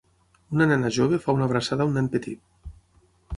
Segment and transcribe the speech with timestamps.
[0.55, 2.43] una nena jove fa una abraçada a un nen petit.